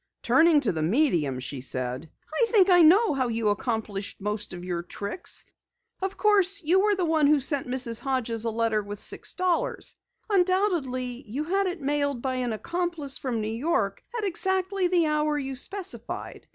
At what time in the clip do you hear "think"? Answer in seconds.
2.47-2.71